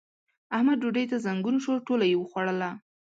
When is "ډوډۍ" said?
0.81-1.05